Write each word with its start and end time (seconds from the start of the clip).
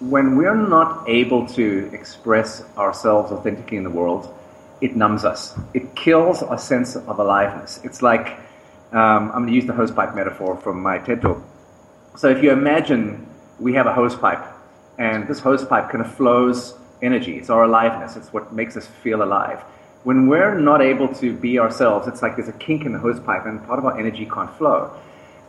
when 0.00 0.36
we're 0.36 0.54
not 0.54 1.08
able 1.08 1.46
to 1.46 1.90
express 1.92 2.62
ourselves 2.76 3.32
authentically 3.32 3.76
in 3.76 3.84
the 3.84 3.90
world, 3.90 4.32
it 4.80 4.94
numbs 4.94 5.24
us. 5.24 5.58
It 5.72 5.94
kills 5.96 6.42
our 6.42 6.58
sense 6.58 6.96
of 6.96 7.18
aliveness. 7.18 7.80
It's 7.82 8.02
like 8.02 8.38
um, 8.92 9.30
I'm 9.30 9.42
going 9.42 9.48
to 9.48 9.54
use 9.54 9.66
the 9.66 9.72
hosepipe 9.72 10.14
metaphor 10.14 10.56
from 10.56 10.82
my 10.82 10.98
TED 10.98 11.22
talk. 11.22 11.42
So 12.16 12.28
if 12.28 12.42
you 12.42 12.50
imagine 12.52 13.26
we 13.58 13.72
have 13.74 13.86
a 13.86 13.92
hosepipe, 13.92 14.46
and 14.98 15.26
this 15.28 15.40
hosepipe 15.40 15.90
kind 15.90 16.04
of 16.04 16.14
flows 16.14 16.74
energy. 17.02 17.36
It's 17.36 17.50
our 17.50 17.64
aliveness. 17.64 18.16
It's 18.16 18.32
what 18.32 18.52
makes 18.52 18.76
us 18.76 18.86
feel 18.86 19.22
alive. 19.22 19.60
When 20.04 20.28
we're 20.28 20.58
not 20.58 20.80
able 20.80 21.12
to 21.14 21.36
be 21.36 21.58
ourselves, 21.58 22.06
it's 22.06 22.22
like 22.22 22.36
there's 22.36 22.48
a 22.48 22.52
kink 22.52 22.86
in 22.86 22.92
the 22.92 22.98
hosepipe, 22.98 23.46
and 23.46 23.64
part 23.66 23.78
of 23.78 23.84
our 23.84 23.98
energy 23.98 24.26
can't 24.26 24.50
flow. 24.56 24.90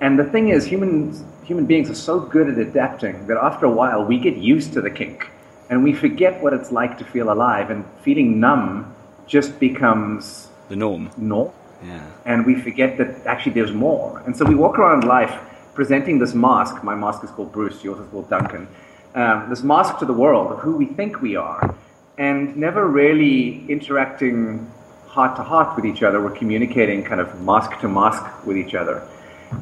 And 0.00 0.18
the 0.18 0.24
thing 0.24 0.48
is, 0.48 0.66
humans, 0.66 1.24
human 1.44 1.66
beings 1.66 1.88
are 1.90 1.94
so 1.94 2.20
good 2.20 2.48
at 2.48 2.58
adapting 2.58 3.26
that 3.28 3.38
after 3.38 3.66
a 3.66 3.70
while 3.70 4.04
we 4.04 4.18
get 4.18 4.36
used 4.36 4.72
to 4.74 4.80
the 4.80 4.90
kink 4.90 5.30
and 5.70 5.82
we 5.82 5.92
forget 5.92 6.42
what 6.42 6.52
it's 6.52 6.70
like 6.70 6.96
to 6.98 7.04
feel 7.04 7.32
alive, 7.32 7.70
and 7.70 7.84
feeling 8.02 8.38
numb 8.38 8.94
just 9.26 9.58
becomes 9.58 10.48
the 10.68 10.76
norm. 10.76 11.10
Norm. 11.16 11.50
Yeah. 11.84 12.06
And 12.24 12.46
we 12.46 12.54
forget 12.54 12.96
that 12.98 13.26
actually 13.26 13.52
there's 13.52 13.72
more. 13.72 14.22
And 14.26 14.36
so 14.36 14.44
we 14.44 14.54
walk 14.54 14.78
around 14.78 15.04
life 15.04 15.34
presenting 15.74 16.18
this 16.18 16.34
mask. 16.34 16.82
My 16.84 16.94
mask 16.94 17.24
is 17.24 17.30
called 17.30 17.52
Bruce, 17.52 17.82
yours 17.82 17.98
is 17.98 18.06
called 18.10 18.30
Duncan. 18.30 18.68
Um, 19.14 19.50
this 19.50 19.62
mask 19.62 19.98
to 19.98 20.04
the 20.04 20.12
world 20.12 20.52
of 20.52 20.58
who 20.60 20.76
we 20.76 20.86
think 20.86 21.20
we 21.20 21.36
are, 21.36 21.74
and 22.18 22.56
never 22.56 22.86
really 22.86 23.66
interacting 23.68 24.70
heart 25.06 25.36
to 25.36 25.42
heart 25.42 25.74
with 25.76 25.84
each 25.84 26.02
other. 26.02 26.20
We're 26.20 26.36
communicating 26.36 27.02
kind 27.02 27.20
of 27.20 27.40
mask 27.42 27.80
to 27.80 27.88
mask 27.88 28.46
with 28.46 28.56
each 28.56 28.74
other. 28.74 29.06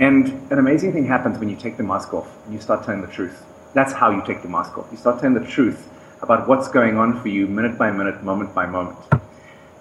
And 0.01 0.29
an 0.51 0.59
amazing 0.59 0.93
thing 0.93 1.07
happens 1.07 1.39
when 1.39 1.49
you 1.49 1.57
take 1.57 1.77
the 1.77 1.83
mask 1.83 2.15
off 2.15 2.29
and 2.45 2.55
you 2.55 2.61
start 2.61 2.85
telling 2.85 3.01
the 3.01 3.13
truth. 3.13 3.45
That's 3.75 3.93
how 3.93 4.11
you 4.11 4.23
take 4.25 4.43
the 4.43 4.49
mask 4.49 4.77
off. 4.79 4.87
You 4.91 4.97
start 4.97 5.21
telling 5.21 5.35
the 5.35 5.47
truth 5.47 5.89
about 6.23 6.49
what's 6.49 6.69
going 6.69 6.97
on 6.97 7.21
for 7.21 7.29
you 7.29 7.47
minute 7.47 7.79
by 7.79 7.91
minute, 7.91 8.23
moment 8.23 8.55
by 8.55 8.67
moment. 8.67 8.99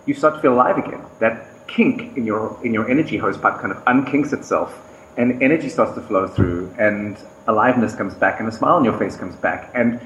You 0.06 0.14
start 0.14 0.36
to 0.36 0.42
feel 0.42 0.54
alive 0.54 0.78
again. 0.78 1.02
That 1.20 1.48
kink 1.68 2.18
in 2.18 2.26
your 2.26 2.60
in 2.64 2.74
your 2.74 2.90
energy 2.90 3.18
hose 3.18 3.38
pipe 3.38 3.60
kind 3.60 3.72
of 3.72 3.84
unkinks 3.86 4.34
itself 4.34 4.78
and 5.18 5.42
energy 5.42 5.70
starts 5.70 5.94
to 5.96 6.02
flow 6.02 6.28
through 6.28 6.74
and 6.78 7.18
aliveness 7.48 7.96
comes 7.96 8.14
back 8.16 8.40
and 8.40 8.48
a 8.48 8.52
smile 8.52 8.76
on 8.76 8.84
your 8.84 8.98
face 8.98 9.16
comes 9.16 9.36
back 9.38 9.72
and 9.74 10.00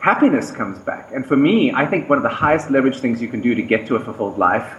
happiness 0.00 0.50
comes 0.50 0.78
back. 0.80 1.10
And 1.12 1.26
for 1.26 1.36
me, 1.36 1.72
I 1.72 1.86
think 1.86 2.08
one 2.08 2.18
of 2.18 2.24
the 2.24 2.36
highest 2.44 2.70
leverage 2.70 2.98
things 2.98 3.22
you 3.22 3.28
can 3.28 3.40
do 3.40 3.54
to 3.54 3.62
get 3.62 3.86
to 3.86 3.96
a 3.96 4.00
fulfilled 4.00 4.38
life 4.38 4.76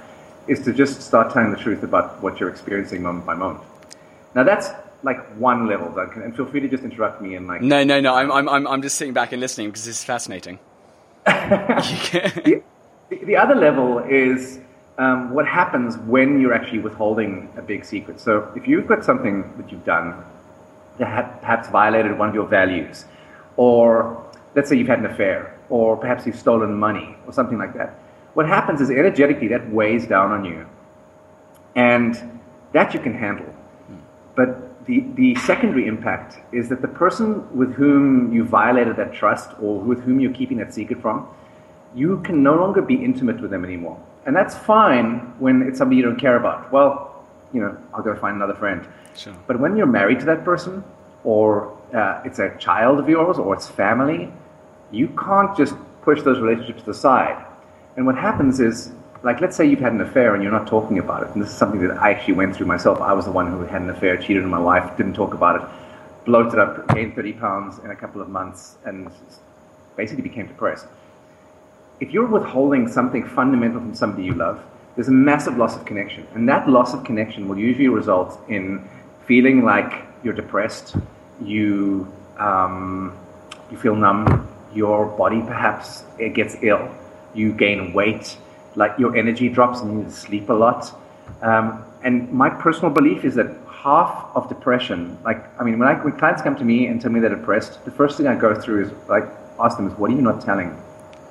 is 0.48 0.64
to 0.66 0.74
just 0.74 1.02
start 1.02 1.34
telling 1.34 1.52
the 1.52 1.58
truth 1.58 1.84
about 1.84 2.22
what 2.22 2.40
you're 2.40 2.50
experiencing 2.50 3.02
moment 3.02 3.26
by 3.26 3.34
moment. 3.34 3.64
Now 4.36 4.44
that's 4.44 4.70
like 5.02 5.24
one 5.38 5.68
level, 5.68 5.90
Duncan, 5.92 6.24
and 6.24 6.36
feel 6.36 6.46
free 6.46 6.60
to 6.60 6.68
just 6.68 6.84
interrupt 6.84 7.22
me 7.22 7.36
and 7.36 7.48
like. 7.48 7.62
No, 7.62 7.84
no, 7.84 8.02
no. 8.02 8.14
I'm, 8.14 8.50
I'm, 8.50 8.68
I'm 8.68 8.82
just 8.82 8.98
sitting 8.98 9.14
back 9.14 9.32
and 9.32 9.40
listening 9.40 9.70
because 9.70 9.86
this 9.86 10.00
is 10.00 10.04
fascinating. 10.04 10.60
the, 11.26 12.62
the, 13.10 13.36
other 13.36 13.56
level 13.56 14.00
is 14.00 14.60
um, 14.98 15.34
what 15.34 15.48
happens 15.48 15.98
when 16.00 16.42
you're 16.42 16.54
actually 16.54 16.80
withholding 16.80 17.50
a 17.56 17.62
big 17.62 17.86
secret. 17.86 18.20
So 18.20 18.52
if 18.56 18.68
you've 18.68 18.88
got 18.88 19.06
something 19.06 19.54
that 19.58 19.72
you've 19.72 19.86
done 19.86 20.22
that 20.98 21.42
perhaps 21.42 21.70
violated 21.70 22.18
one 22.18 22.30
of 22.30 22.36
your 22.36 22.48
values, 22.48 23.06
or 23.58 24.26
let's 24.54 24.70
say 24.70 24.78
you've 24.78 24.88
had 24.88 25.00
an 25.00 25.06
affair, 25.06 25.58
or 25.70 25.96
perhaps 25.98 26.26
you've 26.26 26.38
stolen 26.38 26.74
money, 26.74 27.16
or 27.26 27.34
something 27.34 27.58
like 27.58 27.74
that. 27.74 28.00
What 28.34 28.48
happens 28.48 28.82
is 28.82 28.90
energetically 28.90 29.48
that 29.50 29.70
weighs 29.72 30.08
down 30.08 30.32
on 30.32 30.46
you, 30.46 30.66
and 31.76 32.40
that 32.74 32.94
you 32.94 33.00
can 33.00 33.14
handle 33.14 33.55
but 34.36 34.86
the, 34.86 35.06
the 35.16 35.36
secondary 35.36 35.88
impact 35.88 36.38
is 36.54 36.70
that 36.70 36.82
the 36.82 36.88
person 36.88 37.56
with 37.56 37.74
whom 37.74 38.34
you 38.34 38.44
violated 38.44 38.96
that 38.98 39.14
trust 39.14 39.52
or 39.62 39.80
with 39.80 40.02
whom 40.02 40.20
you're 40.20 40.34
keeping 40.34 40.58
that 40.58 40.74
secret 40.74 41.02
from, 41.02 41.28
you 41.96 42.22
can 42.22 42.44
no 42.44 42.56
longer 42.56 42.82
be 42.82 42.96
intimate 42.96 43.42
with 43.42 43.52
them 43.52 43.64
anymore. 43.66 44.00
And 44.26 44.36
that's 44.36 44.56
fine 44.56 45.34
when 45.40 45.62
it's 45.62 45.78
somebody 45.78 45.98
you 45.98 46.04
don't 46.04 46.20
care 46.20 46.36
about. 46.36 46.72
Well, 46.72 47.26
you 47.54 47.62
know, 47.62 47.78
I'll 47.94 48.04
go 48.04 48.16
find 48.16 48.36
another 48.36 48.56
friend. 48.56 48.88
Sure. 49.16 49.34
But 49.48 49.60
when 49.60 49.78
you're 49.78 49.86
married 49.86 50.20
to 50.20 50.26
that 50.26 50.44
person, 50.44 50.84
or 51.24 51.76
uh, 51.94 52.22
it's 52.26 52.40
a 52.40 52.56
child 52.58 53.00
of 53.00 53.08
yours, 53.08 53.38
or 53.38 53.54
it's 53.56 53.68
family, 53.68 54.32
you 54.92 55.08
can't 55.10 55.56
just 55.56 55.76
push 56.02 56.22
those 56.22 56.40
relationships 56.40 56.88
aside. 56.88 57.44
And 57.96 58.06
what 58.06 58.16
happens 58.16 58.60
is 58.60 58.92
like 59.26 59.42
let's 59.42 59.58
say 59.58 59.66
you've 59.66 59.80
had 59.80 59.92
an 59.92 60.02
affair 60.02 60.36
and 60.36 60.44
you're 60.44 60.52
not 60.52 60.68
talking 60.68 61.00
about 61.00 61.24
it 61.24 61.30
and 61.34 61.42
this 61.42 61.50
is 61.50 61.58
something 61.58 61.82
that 61.86 61.98
i 61.98 62.12
actually 62.12 62.36
went 62.36 62.56
through 62.56 62.68
myself. 62.68 63.02
I 63.02 63.12
was 63.14 63.26
the 63.26 63.32
one 63.32 63.48
who 63.52 63.60
had 63.62 63.82
an 63.82 63.90
affair 63.90 64.16
cheated 64.18 64.44
on 64.44 64.50
my 64.50 64.60
wife 64.60 64.96
didn't 64.98 65.16
talk 65.16 65.34
about 65.34 65.60
it 65.60 65.68
bloated 66.26 66.60
up 66.60 66.88
gained 66.94 67.16
30 67.16 67.34
pounds 67.34 67.80
in 67.80 67.90
a 67.90 67.96
couple 67.96 68.22
of 68.22 68.30
months 68.30 68.76
and 68.86 69.10
basically 69.96 70.22
became 70.22 70.48
depressed. 70.48 70.88
If 72.00 72.12
you're 72.12 72.28
withholding 72.28 72.88
something 72.88 73.26
fundamental 73.26 73.80
from 73.80 73.96
somebody 73.96 74.24
you 74.26 74.34
love 74.34 74.64
there's 74.96 75.08
a 75.08 75.18
massive 75.30 75.58
loss 75.58 75.76
of 75.76 75.86
connection 75.86 76.28
and 76.36 76.48
that 76.48 76.70
loss 76.70 76.94
of 76.94 77.04
connection 77.04 77.48
will 77.48 77.58
usually 77.58 77.90
result 77.90 78.40
in 78.48 78.88
feeling 79.26 79.64
like 79.64 80.04
you're 80.24 80.40
depressed 80.46 80.96
you 81.42 82.08
um, 82.38 83.18
you 83.72 83.78
feel 83.78 83.96
numb 83.96 84.48
your 84.76 85.08
body 85.08 85.42
perhaps 85.42 86.04
it 86.20 86.36
gets 86.36 86.56
ill 86.62 86.88
you 87.34 87.52
gain 87.52 87.92
weight 87.92 88.38
like 88.76 88.98
your 89.00 89.16
energy 89.16 89.50
drops 89.50 89.82
and 89.82 90.04
you 90.04 90.10
sleep 90.10 90.50
a 90.50 90.54
lot. 90.54 90.94
Um, 91.42 91.84
and 92.04 92.32
my 92.32 92.50
personal 92.50 92.92
belief 92.92 93.26
is 93.26 93.36
that 93.36 93.56
half 93.68 94.30
of 94.36 94.48
depression, 94.50 95.18
like, 95.24 95.44
I 95.60 95.64
mean, 95.64 95.80
when, 95.80 95.88
I, 95.88 95.94
when 96.04 96.18
clients 96.18 96.42
come 96.42 96.56
to 96.58 96.64
me 96.64 96.88
and 96.88 97.02
tell 97.02 97.12
me 97.12 97.20
they're 97.20 97.36
depressed, 97.36 97.84
the 97.86 97.92
first 97.92 98.18
thing 98.18 98.28
I 98.28 98.36
go 98.36 98.60
through 98.60 98.86
is 98.86 98.92
like, 99.08 99.26
ask 99.60 99.78
them 99.78 99.88
is, 99.88 99.94
what 99.94 100.12
are 100.12 100.14
you 100.14 100.22
not 100.22 100.42
telling? 100.42 100.70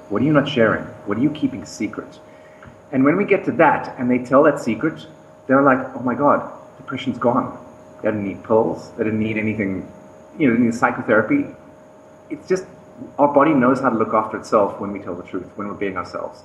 What 0.09 0.23
are 0.23 0.25
you 0.25 0.33
not 0.33 0.49
sharing? 0.49 0.85
What 1.07 1.19
are 1.19 1.21
you 1.21 1.31
keeping 1.31 1.65
secret? 1.65 2.19
And 2.93 3.05
when 3.05 3.17
we 3.17 3.25
get 3.25 3.45
to 3.47 3.53
that 3.53 3.95
and 3.99 4.11
they 4.11 4.19
tell 4.19 4.43
that 4.45 4.61
secret, 4.61 5.07
they're 5.47 5.63
like, 5.63 5.79
oh 5.95 6.01
my 6.01 6.15
God, 6.15 6.51
depression's 6.77 7.19
gone. 7.19 7.59
They 8.03 8.09
didn't 8.09 8.25
need 8.25 8.45
pills. 8.45 8.91
They 8.93 9.05
didn't 9.05 9.21
need 9.21 9.37
anything, 9.37 9.91
you 10.39 10.49
know, 10.49 10.57
they 10.57 10.63
need 10.63 10.75
psychotherapy. 10.75 11.47
It's 12.31 12.49
just 12.49 12.67
our 13.19 13.33
body 13.33 13.53
knows 13.53 13.81
how 13.81 13.91
to 13.91 13.97
look 13.97 14.15
after 14.15 14.37
itself 14.39 14.81
when 14.81 14.93
we 14.93 15.01
tell 15.01 15.15
the 15.15 15.25
truth, 15.25 15.51
when 15.57 15.69
we're 15.69 15.75
being 15.75 15.97
ourselves 15.97 16.45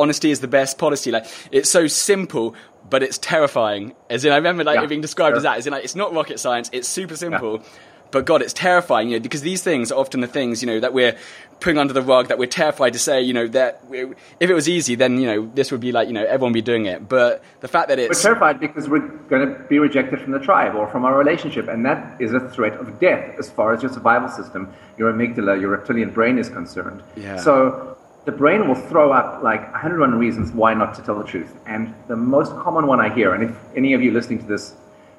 honesty 0.00 0.30
is 0.30 0.40
the 0.40 0.48
best 0.48 0.78
policy. 0.78 1.10
Like 1.10 1.26
it's 1.52 1.70
so 1.70 1.86
simple, 1.86 2.54
but 2.88 3.02
it's 3.02 3.18
terrifying. 3.18 3.94
As 4.08 4.24
in, 4.24 4.32
I 4.32 4.36
remember 4.36 4.64
like 4.64 4.76
yeah, 4.76 4.84
it 4.84 4.88
being 4.88 5.00
described 5.00 5.32
sure. 5.32 5.38
as 5.38 5.42
that. 5.44 5.58
As 5.58 5.66
in, 5.66 5.72
like 5.72 5.84
it's 5.84 5.96
not 5.96 6.12
rocket 6.12 6.40
science. 6.40 6.70
It's 6.72 6.88
super 6.88 7.16
simple. 7.16 7.58
Yeah. 7.58 7.68
But 8.10 8.24
God, 8.24 8.42
it's 8.42 8.52
terrifying, 8.52 9.08
you 9.08 9.16
know, 9.16 9.22
because 9.22 9.42
these 9.42 9.62
things 9.62 9.92
are 9.92 9.98
often 9.98 10.20
the 10.20 10.26
things, 10.26 10.62
you 10.62 10.66
know, 10.66 10.80
that 10.80 10.92
we're 10.92 11.16
putting 11.60 11.78
under 11.78 11.92
the 11.92 12.02
rug, 12.02 12.28
that 12.28 12.38
we're 12.38 12.48
terrified 12.48 12.94
to 12.94 12.98
say, 12.98 13.20
you 13.20 13.32
know, 13.32 13.46
that 13.48 13.84
if 13.90 14.50
it 14.50 14.52
was 14.52 14.68
easy, 14.68 14.96
then, 14.96 15.20
you 15.20 15.26
know, 15.26 15.50
this 15.54 15.70
would 15.70 15.80
be 15.80 15.92
like, 15.92 16.08
you 16.08 16.14
know, 16.14 16.24
everyone 16.24 16.50
would 16.50 16.54
be 16.54 16.62
doing 16.62 16.86
it. 16.86 17.08
But 17.08 17.44
the 17.60 17.68
fact 17.68 17.88
that 17.88 17.98
it's. 17.98 18.18
We're 18.18 18.30
terrified 18.30 18.58
because 18.58 18.88
we're 18.88 19.06
going 19.06 19.46
to 19.46 19.62
be 19.68 19.78
rejected 19.78 20.20
from 20.20 20.32
the 20.32 20.40
tribe 20.40 20.74
or 20.74 20.88
from 20.88 21.04
our 21.04 21.16
relationship. 21.16 21.68
And 21.68 21.86
that 21.86 22.20
is 22.20 22.32
a 22.32 22.40
threat 22.50 22.72
of 22.74 22.98
death 22.98 23.38
as 23.38 23.48
far 23.48 23.72
as 23.72 23.82
your 23.82 23.92
survival 23.92 24.28
system, 24.28 24.72
your 24.98 25.12
amygdala, 25.12 25.60
your 25.60 25.70
reptilian 25.70 26.10
brain 26.10 26.36
is 26.36 26.48
concerned. 26.48 27.04
Yeah. 27.16 27.36
So 27.36 27.96
the 28.30 28.36
brain 28.36 28.68
will 28.68 28.76
throw 28.76 29.10
up 29.10 29.42
like 29.42 29.62
101 29.72 30.14
reasons 30.16 30.52
why 30.52 30.72
not 30.72 30.94
to 30.94 31.02
tell 31.02 31.18
the 31.18 31.24
truth. 31.24 31.52
And 31.66 31.92
the 32.06 32.14
most 32.14 32.52
common 32.52 32.86
one 32.86 33.00
I 33.00 33.12
hear, 33.12 33.34
and 33.34 33.42
if 33.42 33.56
any 33.74 33.92
of 33.92 34.02
you 34.02 34.12
listening 34.12 34.38
to 34.38 34.46
this 34.46 34.74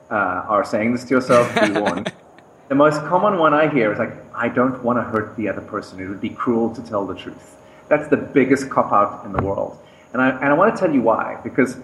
uh, 0.09 0.45
are 0.47 0.63
saying 0.63 0.94
this 0.94 1.03
to 1.03 1.16
yourself, 1.16 1.53
be 1.55 1.71
warned. 1.81 2.13
the 2.69 2.75
most 2.75 3.01
common 3.01 3.38
one 3.38 3.53
I 3.53 3.67
hear 3.67 3.91
is 3.91 4.00
like, 4.00 4.13
I 4.33 4.47
don't 4.47 4.81
want 4.81 4.97
to 4.97 5.03
hurt 5.03 5.35
the 5.35 5.50
other 5.50 5.59
person. 5.59 6.00
It 6.00 6.07
would 6.07 6.21
be 6.21 6.29
cruel 6.29 6.73
to 6.73 6.81
tell 6.81 7.05
the 7.05 7.13
truth. 7.13 7.57
That's 7.89 8.07
the 8.07 8.16
biggest 8.16 8.69
cop 8.69 8.94
out 8.94 9.25
in 9.25 9.33
the 9.33 9.44
world. 9.44 9.77
And 10.13 10.21
I, 10.21 10.29
and 10.29 10.45
I 10.45 10.53
want 10.53 10.73
to 10.73 10.79
tell 10.79 10.94
you 10.94 11.01
why. 11.01 11.38
Because 11.44 11.79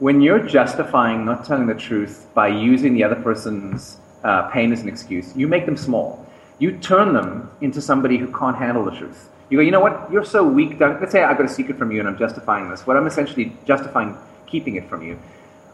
when 0.00 0.20
you're 0.20 0.44
justifying 0.44 1.24
not 1.24 1.44
telling 1.44 1.68
the 1.68 1.74
truth 1.88 2.26
by 2.34 2.48
using 2.48 2.94
the 2.94 3.04
other 3.04 3.20
person's 3.28 3.98
uh, 4.24 4.48
pain 4.48 4.72
as 4.72 4.80
an 4.80 4.88
excuse, 4.88 5.36
you 5.36 5.46
make 5.46 5.66
them 5.66 5.76
small. 5.76 6.26
You 6.58 6.78
turn 6.78 7.12
them 7.12 7.48
into 7.60 7.80
somebody 7.80 8.16
who 8.16 8.26
can't 8.32 8.56
handle 8.56 8.84
the 8.84 8.90
truth. 8.90 9.30
You 9.54 9.58
go, 9.58 9.62
you 9.62 9.70
know 9.70 9.78
what? 9.78 10.10
You're 10.10 10.24
so 10.24 10.42
weak. 10.42 10.80
Duncan. 10.80 10.98
Let's 10.98 11.12
say 11.12 11.22
I've 11.22 11.36
got 11.36 11.46
a 11.46 11.48
secret 11.48 11.78
from 11.78 11.92
you 11.92 12.00
and 12.00 12.08
I'm 12.08 12.18
justifying 12.18 12.68
this. 12.68 12.88
What 12.88 12.96
I'm 12.96 13.06
essentially 13.06 13.56
justifying 13.64 14.18
keeping 14.48 14.74
it 14.74 14.88
from 14.88 15.06
you. 15.06 15.16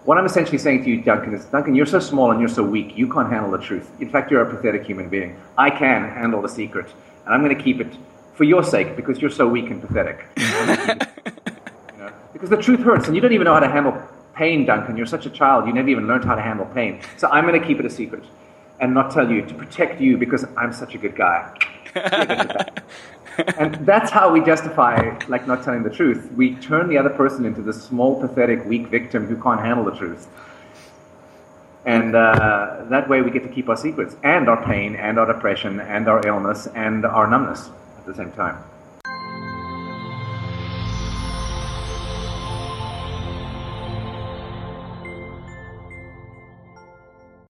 What 0.04 0.18
I'm 0.18 0.26
essentially 0.26 0.58
saying 0.58 0.84
to 0.84 0.90
you, 0.90 1.00
Duncan, 1.00 1.32
is 1.32 1.46
Duncan, 1.46 1.74
you're 1.74 1.86
so 1.86 1.98
small 1.98 2.30
and 2.30 2.40
you're 2.40 2.50
so 2.50 2.62
weak. 2.62 2.98
You 2.98 3.10
can't 3.10 3.30
handle 3.32 3.50
the 3.50 3.56
truth. 3.56 3.90
In 3.98 4.10
fact, 4.10 4.30
you're 4.30 4.42
a 4.42 4.54
pathetic 4.54 4.84
human 4.84 5.08
being. 5.08 5.40
I 5.56 5.70
can 5.70 6.10
handle 6.10 6.42
the 6.42 6.48
secret, 6.50 6.92
and 7.24 7.34
I'm 7.34 7.42
going 7.42 7.56
to 7.56 7.62
keep 7.62 7.80
it 7.80 7.96
for 8.34 8.44
your 8.44 8.62
sake 8.62 8.96
because 8.96 9.18
you're 9.18 9.30
so 9.30 9.48
weak 9.48 9.70
and 9.70 9.80
pathetic. 9.80 10.26
you 10.36 10.44
know? 11.96 12.12
Because 12.34 12.50
the 12.50 12.58
truth 12.58 12.80
hurts, 12.80 13.06
and 13.06 13.14
you 13.14 13.22
don't 13.22 13.32
even 13.32 13.46
know 13.46 13.54
how 13.54 13.60
to 13.60 13.68
handle 13.68 13.98
pain, 14.34 14.66
Duncan. 14.66 14.98
You're 14.98 15.06
such 15.06 15.24
a 15.24 15.30
child. 15.30 15.66
You 15.66 15.72
never 15.72 15.88
even 15.88 16.06
learned 16.06 16.26
how 16.26 16.34
to 16.34 16.42
handle 16.42 16.66
pain. 16.66 17.00
So 17.16 17.28
I'm 17.28 17.46
going 17.46 17.58
to 17.58 17.66
keep 17.66 17.80
it 17.80 17.86
a 17.86 17.90
secret 17.90 18.24
and 18.78 18.92
not 18.92 19.10
tell 19.10 19.30
you 19.30 19.40
to 19.40 19.54
protect 19.54 20.02
you 20.02 20.18
because 20.18 20.44
I'm 20.58 20.74
such 20.74 20.94
a 20.94 20.98
good 20.98 21.16
guy. 21.16 21.54
and 23.58 23.74
that's 23.86 24.10
how 24.10 24.32
we 24.32 24.40
justify 24.40 25.18
like 25.28 25.46
not 25.46 25.64
telling 25.64 25.82
the 25.82 25.90
truth. 25.90 26.30
We 26.32 26.54
turn 26.56 26.88
the 26.88 26.98
other 26.98 27.10
person 27.10 27.44
into 27.44 27.62
this 27.62 27.82
small, 27.82 28.20
pathetic, 28.20 28.64
weak 28.64 28.88
victim 28.88 29.26
who 29.26 29.40
can't 29.40 29.60
handle 29.60 29.84
the 29.84 29.96
truth. 29.96 30.28
And 31.86 32.14
uh, 32.14 32.84
that 32.90 33.08
way 33.08 33.22
we 33.22 33.30
get 33.30 33.42
to 33.42 33.48
keep 33.48 33.68
our 33.68 33.76
secrets 33.76 34.14
and 34.22 34.48
our 34.48 34.62
pain 34.64 34.96
and 34.96 35.18
our 35.18 35.26
depression 35.32 35.80
and 35.80 36.08
our 36.08 36.26
illness 36.26 36.66
and 36.74 37.06
our 37.06 37.26
numbness 37.26 37.70
at 37.98 38.06
the 38.06 38.14
same 38.14 38.32
time. 38.32 38.62